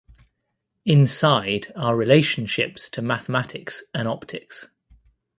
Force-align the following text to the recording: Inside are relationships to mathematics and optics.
Inside 0.83 1.71
are 1.75 1.95
relationships 1.95 2.89
to 2.89 3.03
mathematics 3.03 3.83
and 3.93 4.07
optics. 4.07 4.67